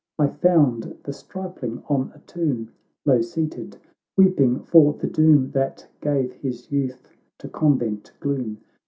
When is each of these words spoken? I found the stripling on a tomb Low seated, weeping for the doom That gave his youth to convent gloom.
I 0.17 0.25
found 0.29 0.97
the 1.03 1.13
stripling 1.13 1.83
on 1.87 2.11
a 2.15 2.19
tomb 2.25 2.71
Low 3.05 3.21
seated, 3.21 3.77
weeping 4.17 4.63
for 4.63 4.93
the 4.93 5.05
doom 5.05 5.51
That 5.51 5.85
gave 6.01 6.31
his 6.33 6.71
youth 6.71 7.13
to 7.37 7.47
convent 7.47 8.11
gloom. 8.19 8.61